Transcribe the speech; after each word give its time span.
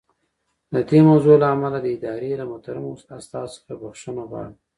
د 0.73 0.75
دې 0.89 0.99
موضوع 1.09 1.35
له 1.43 1.47
امله 1.55 1.77
د 1.81 1.87
ادارې 1.95 2.31
له 2.39 2.45
محترمو 2.51 2.89
استازو 3.19 3.53
څخه 3.57 3.73
بښنه 3.81 4.23
غواړم. 4.29 4.53